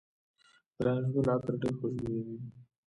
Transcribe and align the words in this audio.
د 0.75 0.77
نارنج 0.85 1.09
ګل 1.13 1.27
عطر 1.33 1.53
ډیر 1.61 1.73
خوشبويه 1.79 2.21
وي. 2.25 2.37